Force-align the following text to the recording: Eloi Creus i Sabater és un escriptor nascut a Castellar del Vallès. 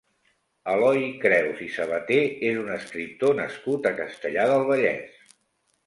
Eloi 0.71 1.03
Creus 1.25 1.61
i 1.67 1.67
Sabater 1.77 2.19
és 2.53 2.59
un 2.65 2.73
escriptor 2.79 3.39
nascut 3.45 3.89
a 3.93 3.97
Castellar 4.05 4.51
del 4.55 4.71
Vallès. 4.75 5.27